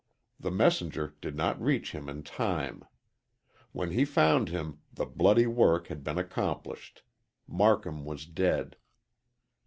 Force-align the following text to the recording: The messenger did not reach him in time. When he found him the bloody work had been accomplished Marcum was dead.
The 0.39 0.49
messenger 0.49 1.13
did 1.21 1.35
not 1.35 1.61
reach 1.61 1.91
him 1.91 2.09
in 2.09 2.23
time. 2.23 2.83
When 3.71 3.91
he 3.91 4.03
found 4.03 4.49
him 4.49 4.79
the 4.91 5.05
bloody 5.05 5.45
work 5.45 5.89
had 5.89 6.03
been 6.03 6.17
accomplished 6.17 7.03
Marcum 7.47 8.03
was 8.03 8.25
dead. 8.25 8.77